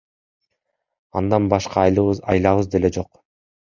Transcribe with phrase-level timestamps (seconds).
[1.23, 3.27] Андан башка айлабыз деле жок.